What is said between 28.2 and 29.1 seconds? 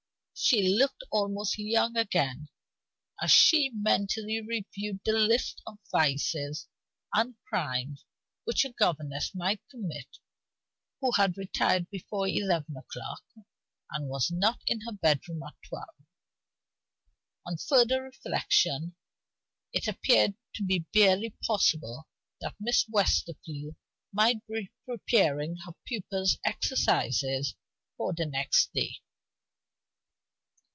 next day.